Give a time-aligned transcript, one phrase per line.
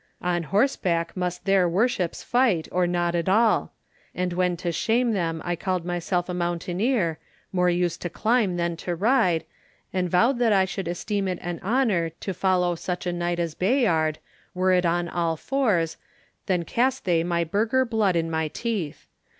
[0.23, 3.71] On horseback must their worships fight, or not at all;
[4.15, 7.19] and when to shame them I called myself a mountaineer,
[7.53, 9.45] more used to climb than to ride,
[9.93, 13.53] and vowed that I should esteem it an honour to follow such a knight as
[13.53, 14.17] Bayard,
[14.55, 15.97] were it on all fours,
[16.47, 19.05] then cast they my burgher blood in my teeth.